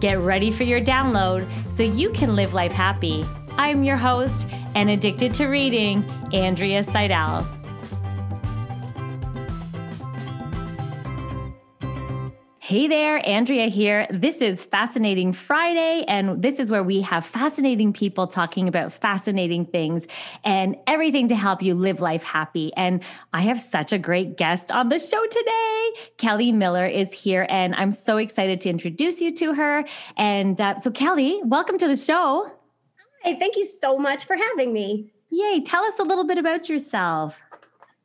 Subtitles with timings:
[0.00, 3.24] Get ready for your download so you can live life happy.
[3.56, 4.46] I'm your host
[4.76, 7.57] and addicted to reading, Andrea Seidel.
[12.68, 14.06] Hey there, Andrea here.
[14.10, 19.64] This is Fascinating Friday, and this is where we have fascinating people talking about fascinating
[19.64, 20.06] things
[20.44, 22.70] and everything to help you live life happy.
[22.76, 25.92] And I have such a great guest on the show today.
[26.18, 29.86] Kelly Miller is here, and I'm so excited to introduce you to her.
[30.18, 32.52] And uh, so, Kelly, welcome to the show.
[33.24, 35.10] Hi, thank you so much for having me.
[35.30, 37.40] Yay, tell us a little bit about yourself.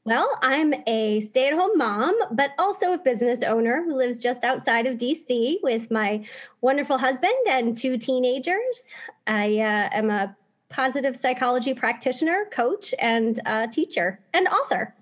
[0.05, 4.43] Well, I'm a stay at home mom, but also a business owner who lives just
[4.43, 6.25] outside of DC with my
[6.59, 8.93] wonderful husband and two teenagers.
[9.27, 10.35] I uh, am a
[10.67, 14.93] positive psychology practitioner, coach, and uh, teacher and author.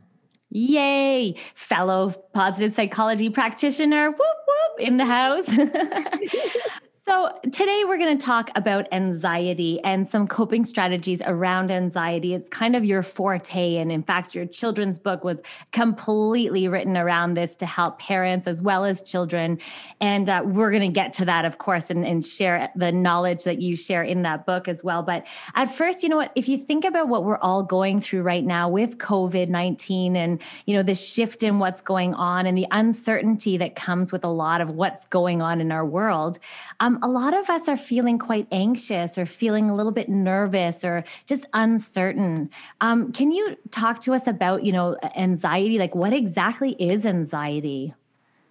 [0.51, 1.33] Yay!
[1.55, 5.49] Fellow positive psychology practitioner, whoop whoop, in the house.
[7.07, 12.35] So, today we're going to talk about anxiety and some coping strategies around anxiety.
[12.35, 13.77] It's kind of your forte.
[13.77, 15.41] And in fact, your children's book was
[15.71, 19.57] completely written around this to help parents as well as children.
[19.99, 23.45] And uh, we're going to get to that, of course, and, and share the knowledge
[23.45, 25.01] that you share in that book as well.
[25.01, 26.31] But at first, you know what?
[26.35, 30.39] If you think about what we're all going through right now with COVID 19 and,
[30.67, 34.29] you know, the shift in what's going on and the uncertainty that comes with a
[34.29, 36.37] lot of what's going on in our world,
[36.79, 40.83] um, a lot of us are feeling quite anxious or feeling a little bit nervous
[40.83, 42.49] or just uncertain.
[42.81, 45.77] Um, can you talk to us about, you know, anxiety?
[45.77, 47.93] Like, what exactly is anxiety?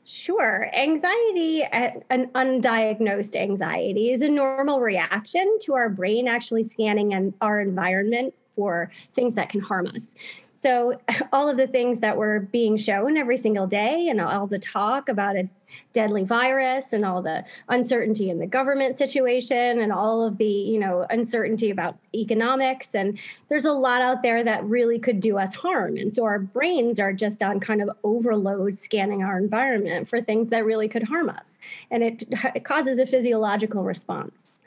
[0.04, 0.69] Sure.
[0.75, 8.34] Anxiety, an undiagnosed anxiety, is a normal reaction to our brain actually scanning our environment
[8.56, 10.15] for things that can harm us.
[10.53, 11.00] So,
[11.32, 15.09] all of the things that were being shown every single day, and all the talk
[15.09, 15.48] about a
[15.92, 20.78] deadly virus, and all the uncertainty in the government situation, and all of the you
[20.78, 25.54] know uncertainty about economics, and there's a lot out there that really could do us
[25.54, 25.97] harm.
[25.97, 30.48] And so, our brains are just on kind of overload scanning our environment for things
[30.48, 31.59] that really could harm us,
[31.91, 34.64] and it, it causes a physiological response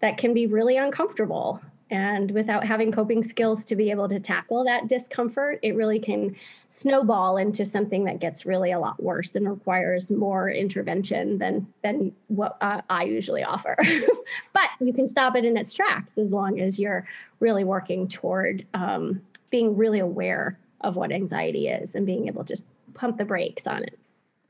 [0.00, 1.60] that can be really uncomfortable
[1.90, 6.34] and without having coping skills to be able to tackle that discomfort, it really can
[6.66, 12.12] snowball into something that gets really a lot worse and requires more intervention than than
[12.28, 13.76] what uh, I usually offer.
[14.52, 17.06] but you can stop it in its tracks as long as you're
[17.38, 22.60] really working toward um, being really aware of what anxiety is and being able to
[22.94, 23.98] pump the brakes on it.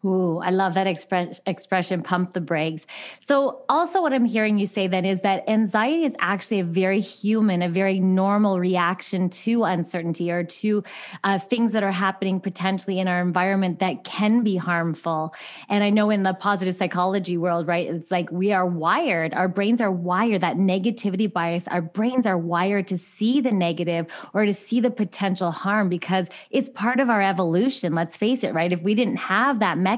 [0.06, 2.86] Ooh, I love that express, expression, pump the brakes.
[3.18, 7.00] So, also, what I'm hearing you say then is that anxiety is actually a very
[7.00, 10.84] human, a very normal reaction to uncertainty or to
[11.24, 15.34] uh, things that are happening potentially in our environment that can be harmful.
[15.68, 19.48] And I know in the positive psychology world, right, it's like we are wired, our
[19.48, 24.46] brains are wired, that negativity bias, our brains are wired to see the negative or
[24.46, 27.92] to see the potential harm because it's part of our evolution.
[27.92, 28.70] Let's face it, right?
[28.70, 29.95] If we didn't have that mechanism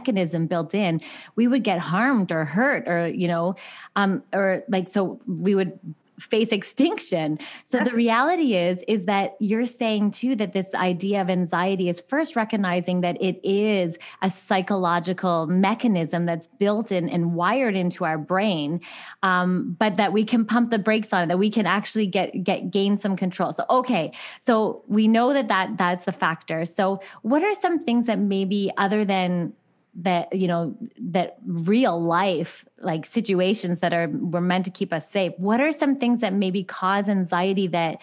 [0.48, 1.00] built in,
[1.36, 3.56] we would get harmed or hurt or, you know,
[3.96, 5.78] um, or like, so we would
[6.18, 7.38] face extinction.
[7.64, 12.02] So the reality is is that you're saying too that this idea of anxiety is
[12.08, 18.18] first recognizing that it is a psychological mechanism that's built in and wired into our
[18.18, 18.80] brain,
[19.22, 22.42] um, but that we can pump the brakes on it, that we can actually get
[22.42, 23.52] get gain some control.
[23.52, 26.66] So okay, so we know that that that's the factor.
[26.66, 29.52] So what are some things that maybe other than
[29.98, 35.10] that you know that real life like situations that are were meant to keep us
[35.10, 37.98] safe what are some things that maybe cause anxiety that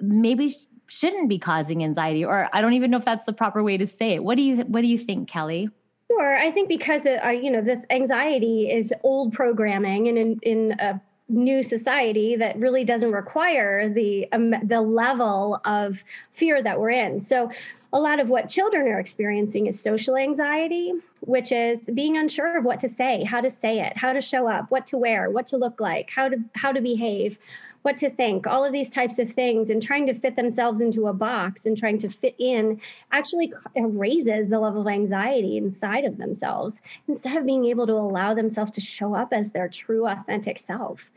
[0.00, 0.54] maybe
[0.92, 2.24] shouldn't be causing anxiety?
[2.24, 4.24] Or i don't even know if that's the proper way to say it.
[4.24, 5.70] What do you what do you think kelly?
[6.10, 6.36] Sure.
[6.36, 10.72] I think because it, uh, you know this anxiety is old programming and in in
[10.78, 16.90] a new society that really doesn't require the um, the level of fear that we're
[16.90, 17.20] in.
[17.20, 17.50] So
[17.92, 22.64] a lot of what children are experiencing is social anxiety, which is being unsure of
[22.64, 25.46] what to say, how to say it, how to show up, what to wear, what
[25.48, 27.38] to look like, how to how to behave,
[27.82, 31.08] what to think, all of these types of things, and trying to fit themselves into
[31.08, 32.80] a box and trying to fit in
[33.10, 38.32] actually raises the level of anxiety inside of themselves instead of being able to allow
[38.32, 41.10] themselves to show up as their true, authentic self.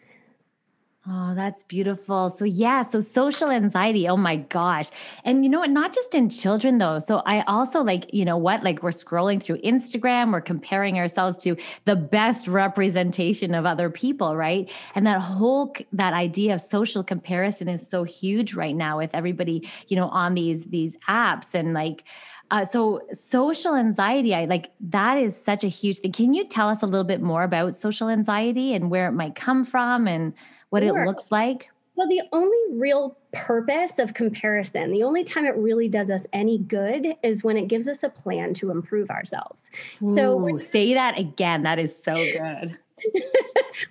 [1.08, 2.32] Oh, that's beautiful.
[2.32, 4.08] So, yeah, so social anxiety.
[4.08, 4.90] Oh my gosh.
[5.24, 5.70] And you know what?
[5.70, 6.98] Not just in children, though.
[6.98, 8.64] So, I also like, you know what?
[8.64, 14.36] Like, we're scrolling through Instagram, we're comparing ourselves to the best representation of other people,
[14.36, 14.72] right?
[14.96, 19.70] And that whole, that idea of social comparison is so huge right now with everybody,
[19.88, 22.04] you know, on these, these apps and like,
[22.52, 26.12] uh, so social anxiety, I like that is such a huge thing.
[26.12, 29.34] Can you tell us a little bit more about social anxiety and where it might
[29.36, 30.34] come from and
[30.70, 31.04] what sure.
[31.04, 31.70] it looks like?
[31.96, 36.58] Well, the only real purpose of comparison, the only time it really does us any
[36.58, 39.70] good is when it gives us a plan to improve ourselves.
[40.04, 41.64] Ooh, so say that again.
[41.64, 42.78] That is so good.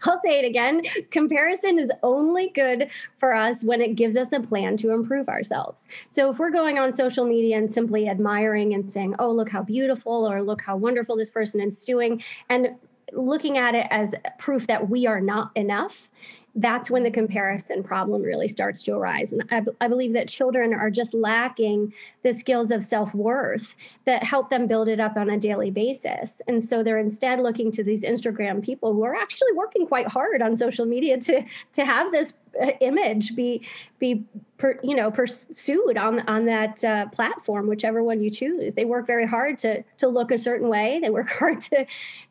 [0.02, 0.82] I'll say it again.
[1.10, 5.84] Comparison is only good for us when it gives us a plan to improve ourselves.
[6.10, 9.62] So if we're going on social media and simply admiring and saying, oh, look how
[9.62, 12.74] beautiful, or look how wonderful this person is doing, and
[13.12, 16.08] looking at it as proof that we are not enough,
[16.56, 19.32] that's when the comparison problem really starts to arise.
[19.32, 21.92] And I, I believe that children are just lacking
[22.22, 23.74] the skills of self worth
[24.04, 26.40] that help them build it up on a daily basis.
[26.46, 30.42] And so they're instead looking to these Instagram people who are actually working quite hard
[30.42, 33.66] on social media to, to have this uh, image be
[33.98, 34.24] be
[34.58, 39.08] per, you know pursued on on that uh, platform whichever one you choose they work
[39.08, 41.84] very hard to to look a certain way they work hard to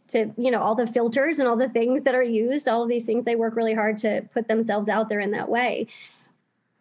[0.09, 2.89] to you know all the filters and all the things that are used all of
[2.89, 5.87] these things they work really hard to put themselves out there in that way.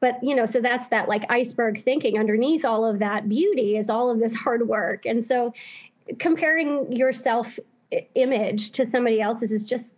[0.01, 3.89] But you know so that's that like iceberg thinking underneath all of that beauty is
[3.89, 5.07] all of this hard work.
[5.07, 5.53] And so
[6.19, 7.59] comparing yourself
[8.15, 9.95] image to somebody else's is just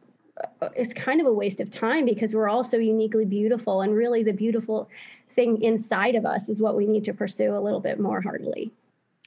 [0.60, 3.94] uh, it's kind of a waste of time because we're all so uniquely beautiful and
[3.94, 4.88] really the beautiful
[5.30, 8.72] thing inside of us is what we need to pursue a little bit more heartily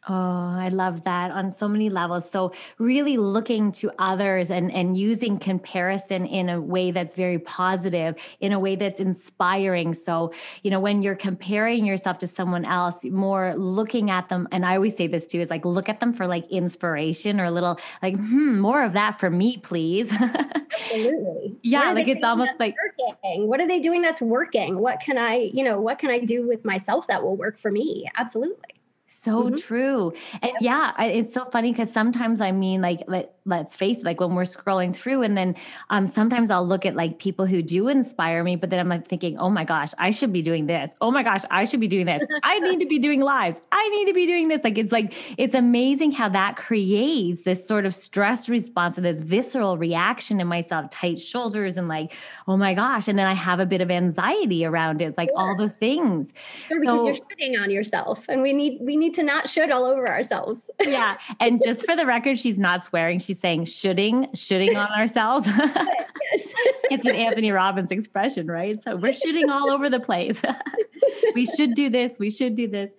[0.09, 2.29] Oh, I love that on so many levels.
[2.29, 8.15] So really looking to others and and using comparison in a way that's very positive,
[8.39, 9.93] in a way that's inspiring.
[9.93, 10.31] So,
[10.63, 14.75] you know, when you're comparing yourself to someone else, more looking at them and I
[14.75, 17.77] always say this too is like look at them for like inspiration or a little
[18.01, 20.11] like hmm, more of that for me, please.
[20.13, 21.57] Absolutely.
[21.63, 23.47] yeah, like it's almost like working.
[23.47, 24.79] What are they doing that's working?
[24.79, 27.71] What can I, you know, what can I do with myself that will work for
[27.71, 28.05] me?
[28.15, 28.76] Absolutely.
[29.09, 29.55] So mm-hmm.
[29.55, 30.13] true.
[30.41, 34.19] And yeah, it's so funny because sometimes I mean, like, let, let's face it, like
[34.19, 35.55] when we're scrolling through, and then
[35.89, 39.07] um, sometimes I'll look at like people who do inspire me, but then I'm like
[39.07, 40.91] thinking, oh my gosh, I should be doing this.
[40.99, 42.21] Oh my gosh, I should be doing this.
[42.43, 43.61] I need to be doing lives.
[43.71, 44.61] I need to be doing this.
[44.65, 49.21] Like, it's like, it's amazing how that creates this sort of stress response and this
[49.21, 52.13] visceral reaction in myself, tight shoulders, and like,
[52.45, 53.07] oh my gosh.
[53.07, 55.05] And then I have a bit of anxiety around it.
[55.05, 55.39] It's like sure.
[55.39, 56.33] all the things.
[56.67, 58.25] Sure, because so, you're shooting on yourself.
[58.27, 60.69] And we need, we need to not should all over ourselves.
[60.81, 61.17] yeah.
[61.39, 63.19] And just for the record, she's not swearing.
[63.19, 65.47] She's saying shoulding, shoulding on ourselves.
[66.31, 66.53] yes.
[66.91, 68.81] it's an Anthony Robbins expression, right?
[68.81, 70.41] So we're shooting all over the place.
[71.35, 72.17] we should do this.
[72.19, 72.93] We should do this.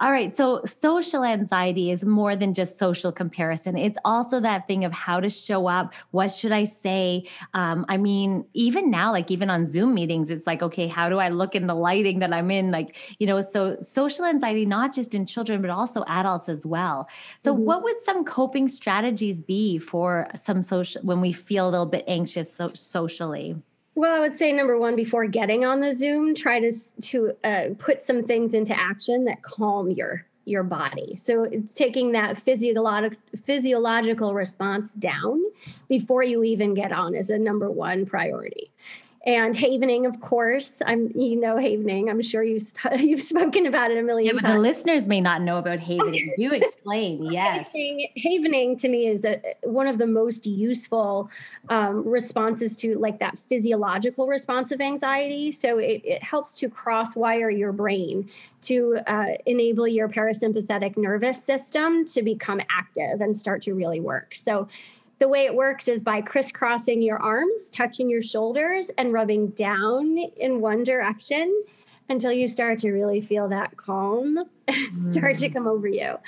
[0.00, 0.34] All right.
[0.36, 3.76] So social anxiety is more than just social comparison.
[3.76, 5.94] It's also that thing of how to show up.
[6.10, 7.24] What should I say?
[7.52, 11.18] Um, I mean, even now, like even on Zoom meetings, it's like, okay, how do
[11.18, 12.70] I look in the lighting that I'm in?
[12.70, 17.08] Like, you know, so social anxiety, not just in children, but also adults as well.
[17.38, 17.64] So, mm-hmm.
[17.64, 22.04] what would some coping strategies be for some social when we feel a little bit
[22.06, 23.56] anxious so- socially?
[23.96, 26.72] Well, I would say number one, before getting on the Zoom, try to
[27.02, 31.16] to uh, put some things into action that calm your your body.
[31.16, 35.42] So taking that physiological physiological response down
[35.88, 38.70] before you even get on is a number one priority
[39.24, 40.72] and havening of course.
[40.86, 42.10] I'm you know havening.
[42.10, 44.54] I'm sure you've, you've spoken about it a million yeah, but times.
[44.54, 46.34] the listeners may not know about havening.
[46.36, 47.68] You explain yes.
[47.74, 51.30] Havening, havening, to me is a, one of the most useful
[51.70, 55.52] um, responses to like that physiological response of anxiety.
[55.52, 58.28] So it, it helps to cross wire your brain
[58.62, 64.34] to uh, enable your parasympathetic nervous system to become active and start to really work.
[64.34, 64.68] So
[65.18, 70.18] the way it works is by crisscrossing your arms, touching your shoulders, and rubbing down
[70.36, 71.64] in one direction
[72.08, 74.44] until you start to really feel that calm
[74.92, 75.38] start mm.
[75.38, 76.18] to come over you.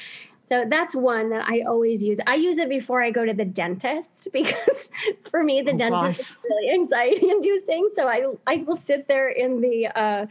[0.48, 2.18] So that's one that I always use.
[2.26, 4.90] I use it before I go to the dentist because
[5.28, 6.20] for me the oh, dentist gosh.
[6.20, 7.90] is really anxiety inducing.
[7.96, 10.26] So I I will sit there in the uh,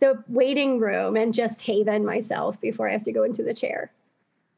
[0.00, 3.92] the waiting room and just haven myself before I have to go into the chair.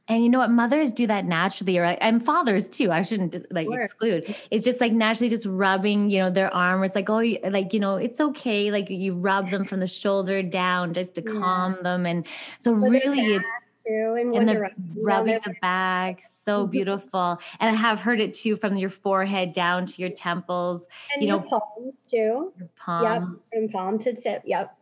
[0.09, 0.51] And you know what?
[0.51, 2.91] Mothers do that naturally, or and fathers too.
[2.91, 3.83] I shouldn't like sure.
[3.83, 4.35] exclude.
[4.51, 6.83] It's just like naturally just rubbing, you know, their arm.
[6.83, 8.71] It's like, oh, like, you know, it's okay.
[8.71, 11.33] Like you rub them from the shoulder down just to yeah.
[11.33, 12.07] calm them.
[12.07, 12.27] And
[12.59, 13.45] so really it's
[13.87, 18.57] too and, and the rubbing the back so beautiful and i have heard it too
[18.57, 23.61] from your forehead down to your temples and you know palms too your palms yep
[23.61, 24.77] and palm to tip yep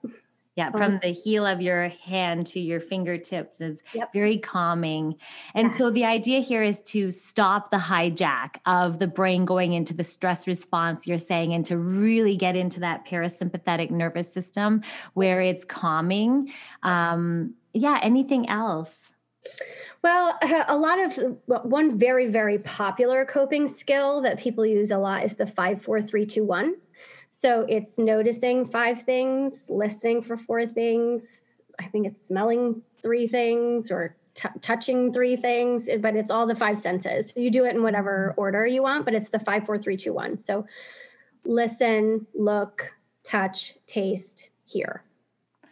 [0.61, 4.13] yeah, from the heel of your hand to your fingertips is yep.
[4.13, 5.17] very calming.
[5.55, 9.95] And so the idea here is to stop the hijack of the brain going into
[9.95, 14.83] the stress response, you're saying, and to really get into that parasympathetic nervous system
[15.15, 16.53] where it's calming.
[16.83, 19.01] Um, yeah, anything else?
[20.03, 20.39] Well,
[20.69, 25.37] a lot of one very, very popular coping skill that people use a lot is
[25.37, 26.75] the five, four, three, two, one.
[27.31, 31.43] So it's noticing five things, listening for four things.
[31.79, 36.47] I think it's smelling three things or t- touching three things, eh, but it's all
[36.47, 37.33] the five senses.
[37.37, 40.13] You do it in whatever order you want, but it's the five, four, three, two,
[40.13, 40.37] one.
[40.39, 40.67] So
[41.45, 45.05] listen, look, touch, taste, hear.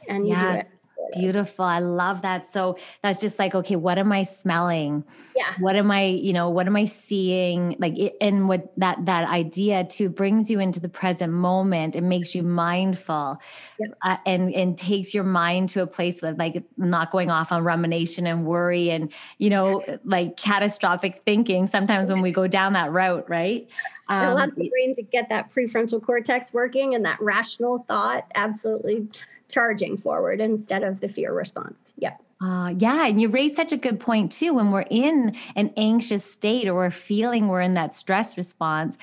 [0.08, 0.54] And you yes.
[0.54, 0.77] do it
[1.14, 1.64] Beautiful.
[1.64, 2.44] I love that.
[2.46, 5.04] So that's just like, okay, what am I smelling?
[5.36, 5.54] Yeah.
[5.58, 7.76] What am I, you know, what am I seeing?
[7.78, 11.96] Like, and what that that idea too brings you into the present moment.
[11.96, 13.40] It makes you mindful,
[13.78, 13.90] yep.
[14.04, 17.64] uh, and and takes your mind to a place that like not going off on
[17.64, 21.66] rumination and worry and you know like catastrophic thinking.
[21.66, 23.68] Sometimes when we go down that route, right?
[24.08, 28.30] Um, it allows the brain to get that prefrontal cortex working and that rational thought
[28.34, 29.06] absolutely
[29.48, 31.94] charging forward instead of the fear response.
[31.98, 32.22] Yep.
[32.40, 34.54] Uh, yeah, and you raise such a good point too.
[34.54, 38.96] When we're in an anxious state or we're feeling we're in that stress response,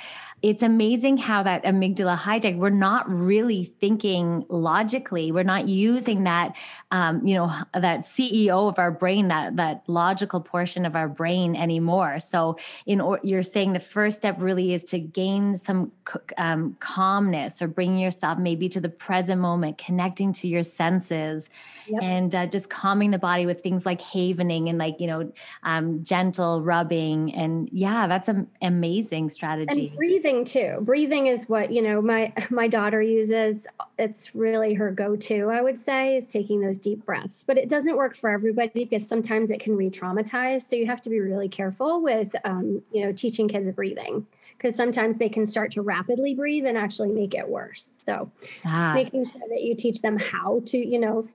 [0.46, 6.56] it's amazing how that amygdala hijack we're not really thinking logically we're not using that
[6.92, 11.56] um, you know that ceo of our brain that that logical portion of our brain
[11.56, 15.92] anymore so in or you're saying the first step really is to gain some
[16.38, 21.50] um, calmness or bring yourself maybe to the present moment connecting to your senses
[21.88, 22.04] yep.
[22.04, 25.22] and uh, just calming the body with things like havening and like you know
[25.64, 30.78] um, gentle rubbing and yeah that's an amazing strategy and breathing too.
[30.82, 33.68] Breathing is what, you know, my my daughter uses.
[33.98, 37.44] It's really her go-to, I would say, is taking those deep breaths.
[37.44, 40.62] But it doesn't work for everybody because sometimes it can re-traumatize.
[40.68, 44.26] So you have to be really careful with um, you know, teaching kids breathing
[44.58, 47.98] because sometimes they can start to rapidly breathe and actually make it worse.
[48.06, 48.32] So
[48.66, 48.94] ah.
[48.94, 51.28] making sure that you teach them how to, you know,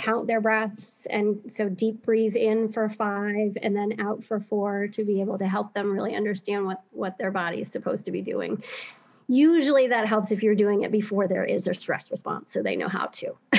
[0.00, 4.88] count their breaths and so deep breathe in for five and then out for four
[4.88, 8.10] to be able to help them really understand what what their body is supposed to
[8.10, 8.62] be doing.
[9.28, 12.76] Usually that helps if you're doing it before there is a stress response so they
[12.76, 13.36] know how to.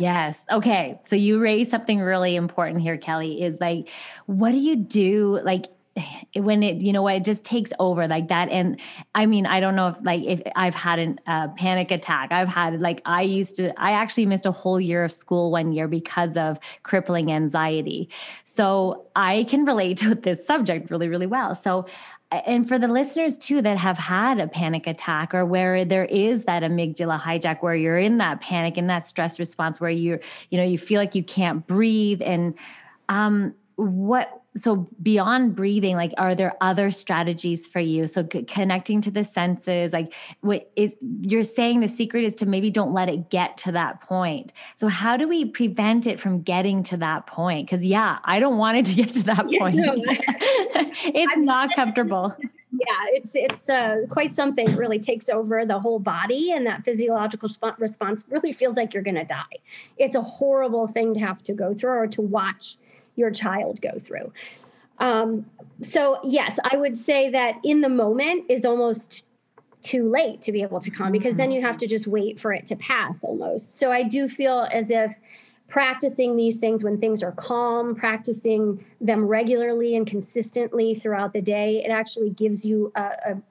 [0.00, 0.44] Yes.
[0.50, 0.98] Okay.
[1.04, 3.88] So you raised something really important here kelly is like
[4.26, 5.38] what do you do?
[5.44, 5.66] Like
[6.36, 8.48] when it you know it just takes over like that.
[8.50, 8.80] And
[9.14, 12.32] i mean i don't know if like if i've had a uh, panic attack.
[12.32, 15.72] I've had like i used to i actually missed a whole year of school one
[15.72, 18.08] year because of crippling anxiety.
[18.44, 21.54] So i can relate to this subject really really well.
[21.54, 21.86] So
[22.32, 26.44] and for the listeners too that have had a panic attack or where there is
[26.44, 30.20] that amygdala hijack where you're in that panic and that stress response where you're
[30.50, 32.54] you know you feel like you can't breathe and
[33.10, 38.06] um what so beyond breathing like are there other strategies for you?
[38.06, 42.46] So c- connecting to the senses like what is you're saying the secret is to
[42.46, 44.52] maybe don't let it get to that point.
[44.76, 47.66] So how do we prevent it from getting to that point?
[47.66, 49.76] Because yeah i don't want it to get to that point.
[49.76, 49.94] no.
[49.96, 52.34] it's I'm, not comfortable.
[52.72, 57.48] Yeah it's it's uh, quite something really takes over the whole body and that physiological
[57.48, 59.56] sp- response really feels like you're going to die.
[59.96, 62.76] It's a horrible thing to have to go through or to watch
[63.16, 64.32] your child go through.
[64.98, 65.46] Um,
[65.80, 69.24] so, yes, I would say that in the moment is almost
[69.80, 72.52] too late to be able to calm because then you have to just wait for
[72.52, 73.78] it to pass almost.
[73.78, 75.14] So, I do feel as if
[75.72, 81.82] practicing these things when things are calm, practicing them regularly and consistently throughout the day,
[81.82, 83.42] it actually gives you a, a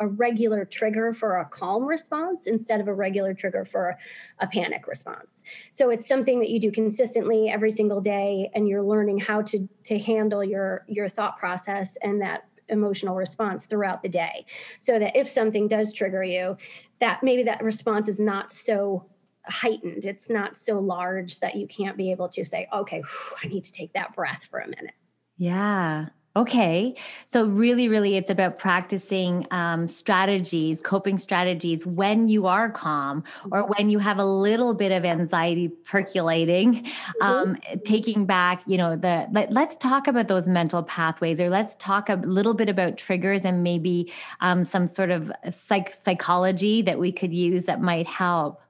[0.00, 3.96] a regular trigger for a calm response instead of a regular trigger for
[4.38, 5.42] a panic response.
[5.70, 9.68] So it's something that you do consistently every single day and you're learning how to
[9.84, 14.46] to handle your your thought process and that emotional response throughout the day.
[14.78, 16.56] So that if something does trigger you
[17.00, 19.06] that maybe that response is not so
[19.46, 20.04] heightened.
[20.04, 23.64] It's not so large that you can't be able to say okay whew, i need
[23.64, 24.94] to take that breath for a minute.
[25.36, 26.94] Yeah Okay.
[27.26, 33.62] So, really, really, it's about practicing um, strategies, coping strategies when you are calm or
[33.62, 33.72] mm-hmm.
[33.72, 37.26] when you have a little bit of anxiety percolating, mm-hmm.
[37.26, 41.74] um, taking back, you know, the, let, us talk about those mental pathways or let's
[41.76, 47.00] talk a little bit about triggers and maybe um, some sort of psych- psychology that
[47.00, 48.62] we could use that might help.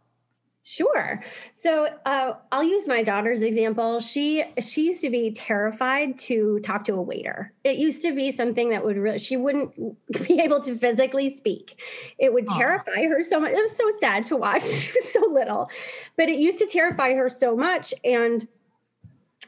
[0.63, 1.23] Sure.
[1.53, 4.01] So uh, I'll use my daughter's example.
[4.01, 7.53] She she used to be terrified to talk to a waiter.
[7.65, 9.75] It used to be something that would really she wouldn't
[10.29, 11.83] be able to physically speak.
[12.19, 13.53] It would terrify her so much.
[13.53, 14.63] It was so sad to watch.
[14.63, 15.71] she was so little,
[16.17, 17.95] but it used to terrify her so much.
[18.05, 18.47] And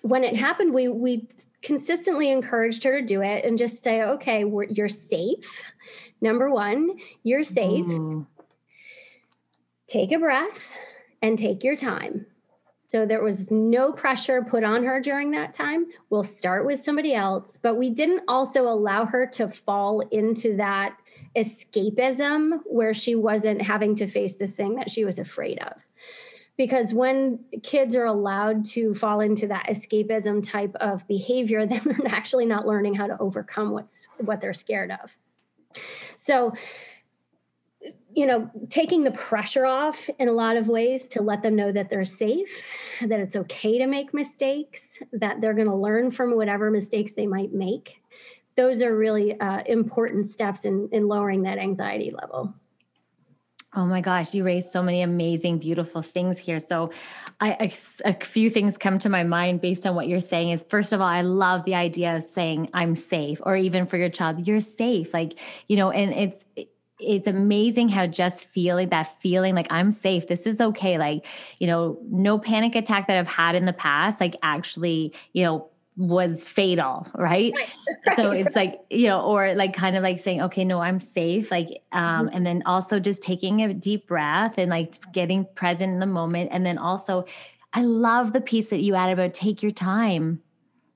[0.01, 1.29] when it happened, we we
[1.61, 5.63] consistently encouraged her to do it and just say, "Okay, you're safe.
[6.23, 8.27] Number one, you're safe." Mm.
[9.89, 10.75] Take a breath
[11.23, 12.27] and take your time.
[12.91, 15.87] So there was no pressure put on her during that time.
[16.11, 20.99] We'll start with somebody else, but we didn't also allow her to fall into that
[21.35, 25.87] escapism where she wasn't having to face the thing that she was afraid of.
[26.59, 32.15] Because when kids are allowed to fall into that escapism type of behavior, then they're
[32.15, 35.17] actually not learning how to overcome what's what they're scared of.
[36.17, 36.53] So
[38.15, 41.73] you know, taking the pressure off in a lot of ways to let them know
[41.73, 42.69] that they're safe,
[43.01, 47.27] that it's okay to make mistakes, that they're going to learn from whatever mistakes they
[47.27, 48.03] might make.
[48.55, 52.55] Those are really uh, important steps in, in lowering that anxiety level.
[53.75, 56.61] Oh my gosh, you raised so many amazing, beautiful things here.
[56.61, 56.91] So,
[57.41, 57.73] I,
[58.05, 60.51] a few things come to my mind based on what you're saying.
[60.51, 63.97] Is first of all, I love the idea of saying I'm safe, or even for
[63.97, 65.15] your child, you're safe.
[65.15, 66.69] Like you know, and it's
[67.03, 70.99] it's amazing how just feeling that feeling like I'm safe, this is okay.
[70.99, 71.27] Like,
[71.59, 75.69] you know, no panic attack that I've had in the past, like actually, you know,
[75.97, 77.53] was fatal, right?
[77.55, 77.69] right,
[78.07, 81.01] right so it's like, you know, or like kind of like saying, okay, no, I'm
[81.01, 81.51] safe.
[81.51, 82.37] Like, um, mm-hmm.
[82.37, 86.51] and then also just taking a deep breath and like getting present in the moment.
[86.53, 87.27] And then also,
[87.75, 90.43] I love the piece that you add about take your time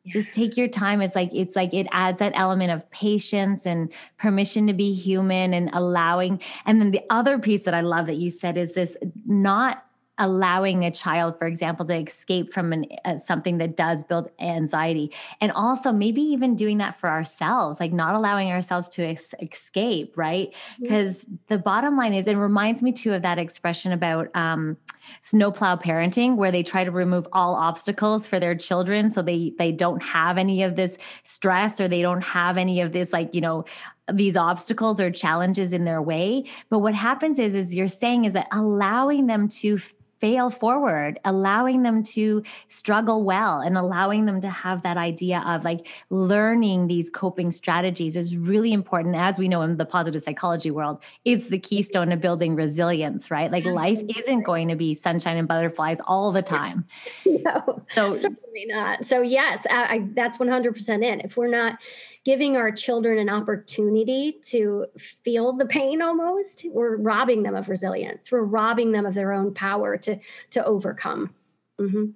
[0.06, 1.00] just take your time.
[1.00, 5.54] It's like it's like it adds that element of patience and permission to be human
[5.54, 6.40] and allowing.
[6.64, 8.96] And then the other piece that i love that you said is this
[9.26, 9.84] not
[10.18, 15.12] allowing a child for example to escape from an, uh, something that does build anxiety.
[15.40, 20.14] And also maybe even doing that for ourselves like not allowing ourselves to ex- escape
[20.16, 20.54] right?
[20.80, 21.34] Because mm-hmm.
[21.48, 24.76] the bottom line is it reminds me too of that expression about um,
[25.20, 29.72] snowplow parenting where they try to remove all obstacles for their children so they they
[29.72, 33.40] don't have any of this stress or they don't have any of this like you
[33.40, 33.64] know
[34.12, 36.44] these obstacles or challenges in their way.
[36.70, 39.78] But what happens is is you're saying is that allowing them to
[40.18, 45.64] fail forward, allowing them to struggle well and allowing them to have that idea of
[45.64, 49.14] like learning these coping strategies is really important.
[49.14, 53.50] As we know in the positive psychology world, it's the keystone of building resilience, right?
[53.50, 56.86] Like life isn't going to be sunshine and butterflies all the time.
[57.46, 59.06] No, so, certainly not.
[59.06, 61.20] So, yes, I, I, that's 100% in.
[61.20, 61.78] If we're not
[62.26, 68.32] giving our children an opportunity to feel the pain almost we're robbing them of resilience
[68.32, 70.18] we're robbing them of their own power to
[70.50, 71.32] to overcome
[71.80, 72.06] mm-hmm.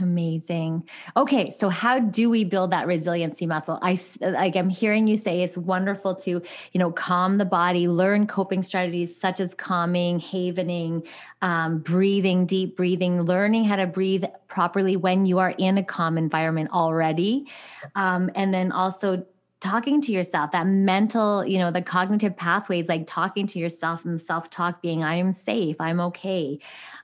[0.00, 0.88] Amazing.
[1.18, 3.78] Okay, so how do we build that resiliency muscle?
[3.82, 8.26] I like I'm hearing you say it's wonderful to, you know, calm the body, learn
[8.26, 11.06] coping strategies such as calming, havening,
[11.42, 16.16] um, breathing, deep breathing, learning how to breathe properly when you are in a calm
[16.16, 17.46] environment already,
[17.94, 19.26] um, and then also
[19.62, 24.20] talking to yourself that mental you know the cognitive pathways like talking to yourself and
[24.20, 26.58] self-talk being i am safe i'm okay.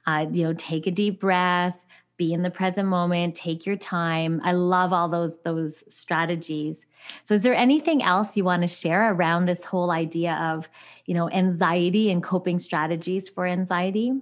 [0.07, 1.85] Uh, you know take a deep breath
[2.17, 4.41] be in the present moment take your time.
[4.43, 6.85] I love all those those strategies.
[7.23, 10.69] So is there anything else you want to share around this whole idea of
[11.07, 14.13] you know anxiety and coping strategies for anxiety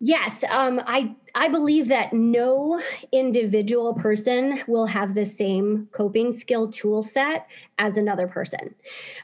[0.00, 2.80] Yes, um, I I believe that no
[3.12, 7.46] individual person will have the same coping skill tool set
[7.78, 8.74] as another person.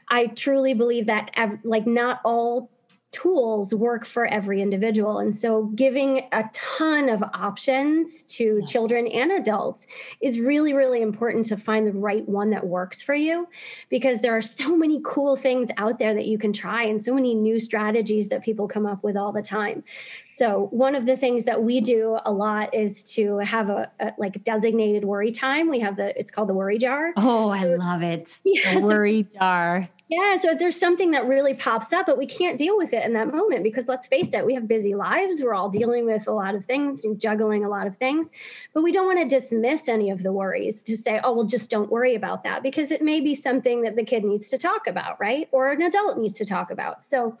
[0.09, 2.69] I truly believe that ev- like not all
[3.11, 5.19] tools work for every individual.
[5.19, 8.71] And so, giving a ton of options to yes.
[8.71, 9.85] children and adults
[10.21, 13.47] is really, really important to find the right one that works for you
[13.89, 17.13] because there are so many cool things out there that you can try and so
[17.13, 19.83] many new strategies that people come up with all the time.
[20.29, 24.13] So, one of the things that we do a lot is to have a, a
[24.17, 25.69] like designated worry time.
[25.69, 27.13] We have the, it's called the worry jar.
[27.17, 28.31] Oh, I love it.
[28.43, 30.35] The worry jar Yeah.
[30.35, 33.13] So if there's something that really pops up, but we can't deal with it in
[33.13, 35.41] that moment because let's face it, we have busy lives.
[35.41, 38.29] We're all dealing with a lot of things and juggling a lot of things.
[38.73, 41.69] But we don't want to dismiss any of the worries to say, oh, well, just
[41.69, 44.85] don't worry about that because it may be something that the kid needs to talk
[44.85, 45.47] about, right?
[45.53, 47.05] Or an adult needs to talk about.
[47.05, 47.37] So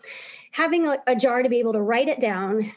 [0.51, 2.71] having a, a jar to be able to write it down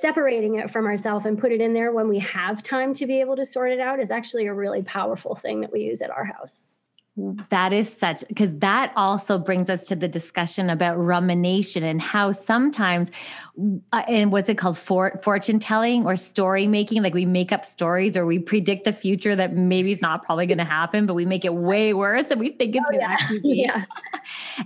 [0.00, 3.20] separating it from ourselves and put it in there when we have time to be
[3.20, 6.10] able to sort it out is actually a really powerful thing that we use at
[6.10, 6.64] our house.
[7.48, 12.30] That is such because that also brings us to the discussion about rumination and how
[12.30, 13.10] sometimes,
[13.90, 17.02] uh, and what's it called, For, fortune telling or story making?
[17.02, 20.44] Like we make up stories or we predict the future that maybe is not probably
[20.44, 23.40] going to happen, but we make it way worse and we think it's oh, going
[23.42, 23.64] to yeah.
[23.66, 23.84] Yeah.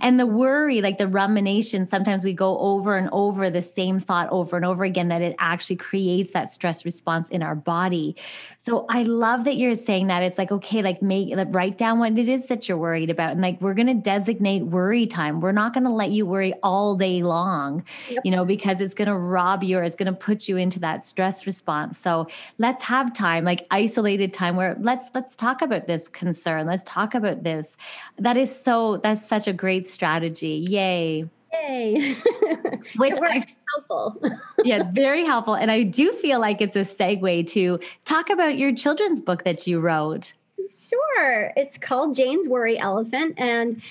[0.01, 4.27] and the worry, like the rumination, sometimes we go over and over the same thought
[4.29, 8.17] over and over again that it actually creates that stress response in our body.
[8.59, 10.21] So I love that you're saying that.
[10.21, 13.09] It's like okay, like make like, write down what it is is that you're worried
[13.09, 16.25] about and like we're going to designate worry time we're not going to let you
[16.25, 18.21] worry all day long yep.
[18.23, 20.79] you know because it's going to rob you or it's going to put you into
[20.79, 22.27] that stress response so
[22.57, 27.13] let's have time like isolated time where let's let's talk about this concern let's talk
[27.13, 27.77] about this
[28.17, 32.13] that is so that's such a great strategy yay Yay.
[32.95, 34.21] Which I helpful.
[34.63, 35.55] yeah, it's very helpful.
[35.55, 39.67] And I do feel like it's a segue to talk about your children's book that
[39.67, 40.33] you wrote.
[40.73, 41.51] Sure.
[41.55, 43.35] It's called Jane's Worry Elephant.
[43.37, 43.81] And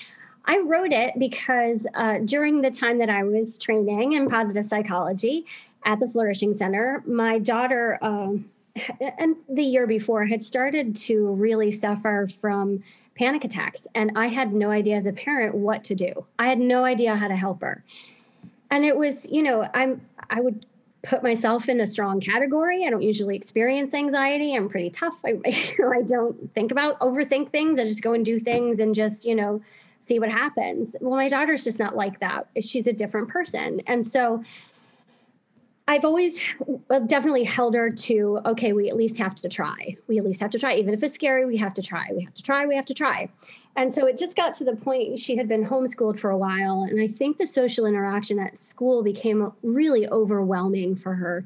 [0.45, 5.45] I wrote it because uh, during the time that I was training in positive psychology
[5.85, 8.49] at the Flourishing Center, my daughter, um,
[8.99, 12.83] and the year before, had started to really suffer from
[13.15, 13.85] panic attacks.
[13.93, 16.25] And I had no idea as a parent what to do.
[16.39, 17.83] I had no idea how to help her.
[18.71, 20.65] And it was, you know, I'm, I would
[21.03, 22.85] put myself in a strong category.
[22.85, 24.55] I don't usually experience anxiety.
[24.55, 25.19] I'm pretty tough.
[25.25, 27.79] I, I don't think about overthink things.
[27.79, 29.61] I just go and do things and just, you know,
[29.99, 30.95] see what happens.
[31.01, 32.47] Well, my daughter's just not like that.
[32.61, 33.81] She's a different person.
[33.87, 34.43] And so
[35.87, 36.39] I've always
[37.07, 39.97] definitely held her to, okay, we at least have to try.
[40.07, 40.75] We at least have to try.
[40.75, 42.07] Even if it's scary, we have to try.
[42.15, 42.65] We have to try.
[42.65, 43.29] We have to try.
[43.75, 46.83] And so it just got to the point she had been homeschooled for a while.
[46.89, 51.45] And I think the social interaction at school became really overwhelming for her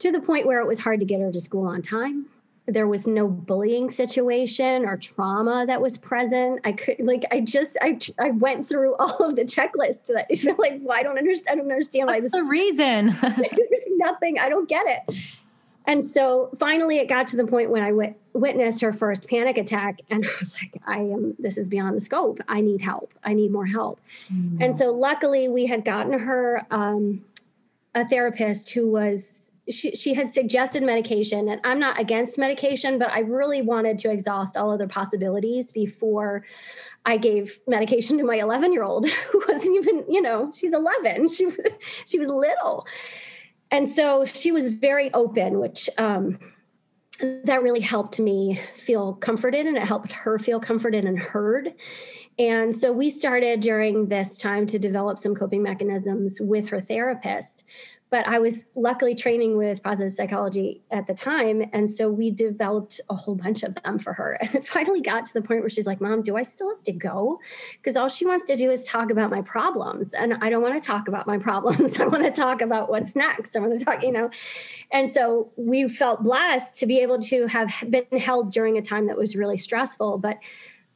[0.00, 2.26] to the point where it was hard to get her to school on time.
[2.68, 6.60] There was no bullying situation or trauma that was present.
[6.64, 10.44] I could like I just I I went through all of the checklists that you
[10.50, 13.06] know, like well, I don't understand I don't understand What's why this is the reason.
[13.22, 15.16] there's nothing I don't get it.
[15.86, 19.56] And so finally, it got to the point when I w- witnessed her first panic
[19.56, 22.40] attack, and I was like, I am, this is beyond the scope.
[22.48, 23.12] I need help.
[23.24, 24.00] I need more help.
[24.32, 24.64] Mm.
[24.64, 27.24] And so luckily, we had gotten her um,
[27.94, 31.48] a therapist who was, she, she had suggested medication.
[31.48, 36.44] And I'm not against medication, but I really wanted to exhaust all other possibilities before
[37.04, 41.28] I gave medication to my 11 year old who wasn't even, you know, she's 11.
[41.28, 41.66] She was,
[42.04, 42.86] she was little
[43.70, 46.38] and so she was very open, which um,
[47.44, 51.74] that really helped me feel comforted and it helped her feel comforted and heard.
[52.38, 57.64] And so we started during this time to develop some coping mechanisms with her therapist
[58.08, 61.68] but I was luckily training with positive psychology at the time.
[61.72, 64.38] And so we developed a whole bunch of them for her.
[64.46, 66.84] And it finally got to the point where she's like, Mom, do I still have
[66.84, 67.40] to go?
[67.72, 70.12] Because all she wants to do is talk about my problems.
[70.12, 71.98] And I don't want to talk about my problems.
[72.00, 73.56] I want to talk about what's next.
[73.56, 74.30] I want to talk, you know.
[74.92, 79.08] And so we felt blessed to be able to have been held during a time
[79.08, 80.18] that was really stressful.
[80.18, 80.38] But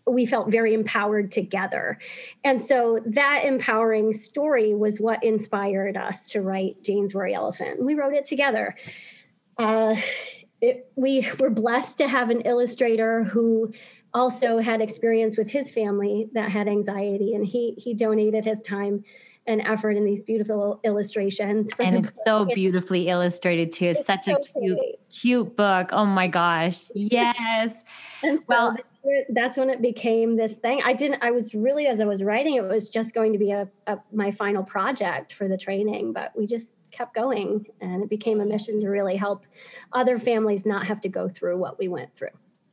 [0.07, 1.99] we felt very empowered together.
[2.45, 7.83] And so that empowering story was what inspired us to write Jane's Worry Elephant.
[7.83, 8.77] We wrote it together.
[9.59, 9.97] Uh,
[10.61, 13.73] it, we were blessed to have an illustrator who
[14.13, 19.05] also had experience with his family that had anxiety, and he he donated his time
[19.47, 21.71] and effort in these beautiful illustrations.
[21.79, 22.23] and it's book.
[22.25, 23.87] so beautifully illustrated too.
[23.87, 24.99] It's, it's such so a cute, pretty.
[25.11, 25.89] cute book.
[25.93, 26.91] Oh my gosh.
[26.95, 27.83] Yes.
[28.23, 28.77] and so well,
[29.31, 30.83] that's when it became this thing.
[30.85, 33.51] I didn't, I was really, as I was writing, it was just going to be
[33.51, 38.11] a, a my final project for the training, but we just kept going and it
[38.11, 39.47] became a mission to really help
[39.93, 42.29] other families not have to go through what we went through.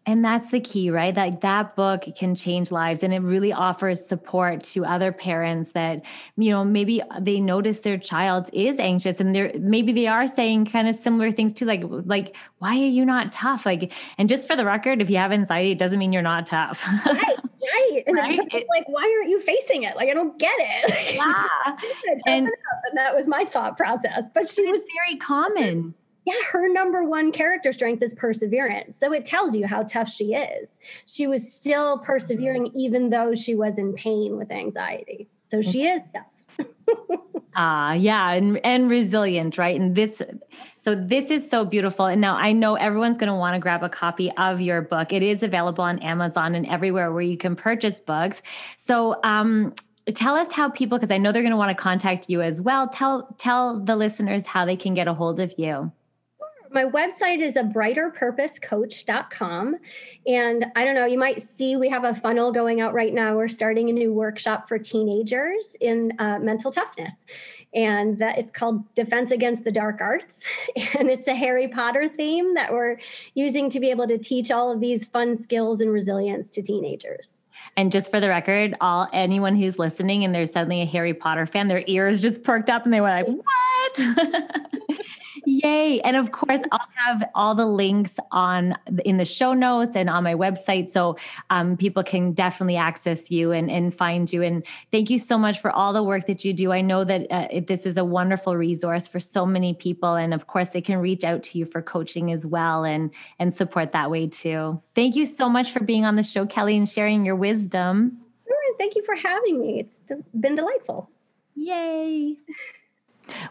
[0.08, 1.14] And that's the key, right?
[1.14, 6.02] That that book can change lives and it really offers support to other parents that,
[6.38, 10.68] you know, maybe they notice their child is anxious and they're maybe they are saying
[10.68, 13.66] kind of similar things to like, like, why are you not tough?
[13.66, 16.46] Like, and just for the record, if you have anxiety, it doesn't mean you're not
[16.46, 16.88] tough.
[17.06, 18.04] right, right.
[18.08, 18.40] And right?
[18.54, 19.98] It, like, why aren't you facing it?
[19.98, 21.16] Like, I don't get it.
[21.18, 21.76] Yeah.
[22.26, 24.32] and, and that was my thought process.
[24.34, 25.96] But she was very common
[26.28, 28.98] yeah, her number one character strength is perseverance.
[28.98, 30.78] So it tells you how tough she is.
[31.06, 35.30] She was still persevering even though she was in pain with anxiety.
[35.50, 36.68] So she is tough.
[37.60, 39.82] Ah, uh, yeah, and and resilient, right?
[39.82, 40.22] And this
[40.78, 42.06] so this is so beautiful.
[42.06, 45.12] And now I know everyone's going to want to grab a copy of your book.
[45.12, 48.44] It is available on Amazon and everywhere where you can purchase books.
[48.78, 49.74] So um
[50.14, 52.62] tell us how people because I know they're going to want to contact you as
[52.62, 52.90] well.
[52.90, 55.92] Tell tell the listeners how they can get a hold of you
[56.72, 59.78] my website is a brighterpurposecoach.com.
[60.26, 63.36] And I don't know, you might see we have a funnel going out right now.
[63.36, 67.26] We're starting a new workshop for teenagers in uh, mental toughness.
[67.74, 70.44] And that it's called Defense Against the Dark Arts.
[70.98, 72.98] And it's a Harry Potter theme that we're
[73.34, 77.40] using to be able to teach all of these fun skills and resilience to teenagers.
[77.76, 81.46] And just for the record, all anyone who's listening and there's suddenly a Harry Potter
[81.46, 84.02] fan, their ears just perked up and they were like, "What?"
[85.50, 86.02] Yay.
[86.02, 90.22] And of course, I'll have all the links on in the show notes and on
[90.26, 90.90] my website.
[90.90, 91.16] So
[91.50, 94.42] um, people can definitely access you and, and find you.
[94.44, 96.74] And thank you so much for all the work that you do.
[96.74, 100.16] I know that uh, this is a wonderful resource for so many people.
[100.16, 103.56] And of course, they can reach out to you for coaching as well and, and
[103.56, 104.82] support that way too.
[104.96, 108.18] Thank you so much for being on the show, Kelly, and sharing your wisdom.
[108.46, 108.76] Sure.
[108.78, 109.80] Thank you for having me.
[109.80, 110.02] It's
[110.38, 111.10] been delightful.
[111.56, 112.36] Yay.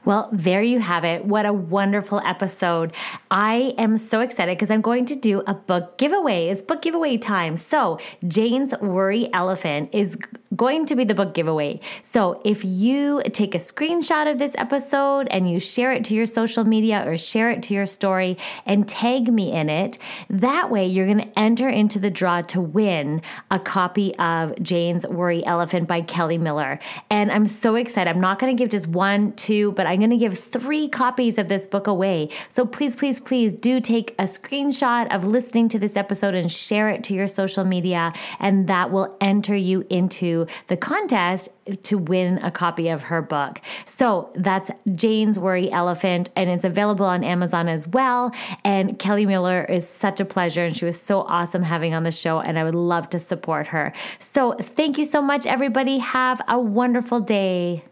[0.04, 1.24] Well, there you have it.
[1.24, 2.92] What a wonderful episode.
[3.30, 6.48] I am so excited because I'm going to do a book giveaway.
[6.48, 7.56] It's book giveaway time.
[7.56, 10.16] So, Jane's Worry Elephant is
[10.56, 11.80] going to be the book giveaway.
[12.02, 16.26] So, if you take a screenshot of this episode and you share it to your
[16.26, 19.98] social media or share it to your story and tag me in it,
[20.30, 25.06] that way you're going to enter into the draw to win a copy of Jane's
[25.06, 26.78] Worry Elephant by Kelly Miller.
[27.10, 28.10] And I'm so excited.
[28.10, 31.38] I'm not going to give just one, two, but I'm going to give three copies
[31.38, 32.30] of this book away.
[32.48, 36.88] So please, please, please do take a screenshot of listening to this episode and share
[36.88, 41.48] it to your social media, and that will enter you into the contest
[41.82, 43.60] to win a copy of her book.
[43.84, 48.32] So that's Jane's Worry Elephant, and it's available on Amazon as well.
[48.64, 52.10] And Kelly Miller is such a pleasure, and she was so awesome having on the
[52.10, 53.92] show, and I would love to support her.
[54.18, 55.98] So thank you so much, everybody.
[55.98, 57.84] Have a wonderful day.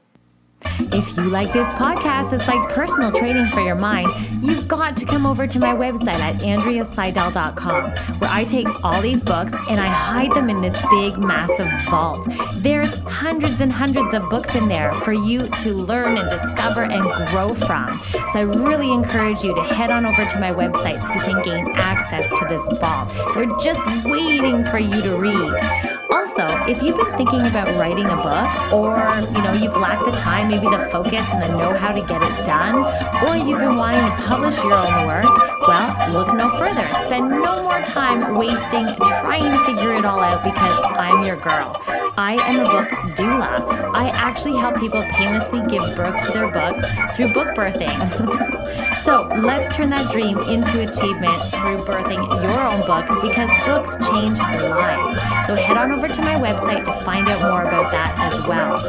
[0.93, 4.09] If you like this podcast, it's like personal training for your mind,
[4.43, 9.23] you've got to come over to my website at andreaseidel.com, where I take all these
[9.23, 12.29] books and I hide them in this big, massive vault.
[12.57, 17.03] There's hundreds and hundreds of books in there for you to learn and discover and
[17.29, 17.89] grow from.
[17.89, 21.43] So I really encourage you to head on over to my website so you can
[21.43, 23.15] gain access to this vault.
[23.37, 25.94] We're just waiting for you to read.
[26.11, 28.97] Also, if you've been thinking about writing a book or,
[29.35, 32.47] you know, you've lacked the time, maybe the focus and the know-how to get it
[32.47, 32.85] done,
[33.27, 35.25] or you've been wanting to publish your own work,
[35.67, 36.85] well, look no further.
[37.07, 41.81] Spend no more time wasting trying to figure it all out because I'm your girl.
[42.17, 43.93] I am a book doula.
[43.95, 46.85] I actually help people painlessly give birth to their books
[47.17, 48.61] through book birthing.
[49.05, 54.39] so let's turn that dream into achievement through birthing your own book because books change
[54.39, 55.21] lives.
[55.47, 58.81] So head on over to my website to find out more about that as well.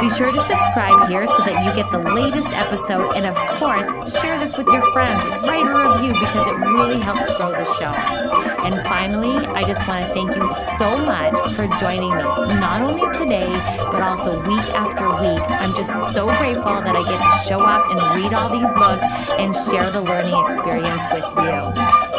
[0.00, 3.86] Be sure to subscribe here so that you get the latest episode and of course
[4.20, 5.24] share this with your friends.
[5.42, 8.36] Write a review because it really helps grow the show.
[8.66, 10.42] And finally, I just want to thank you
[10.76, 12.22] so much for joining me
[12.58, 13.48] not only today,
[13.90, 15.42] but also week after week.
[15.48, 19.06] I'm just so grateful that I get to show up and read all these books
[19.38, 21.56] and share the learning experience with you.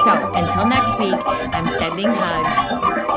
[0.04, 1.22] So until next week,
[1.54, 3.17] I'm sending hugs.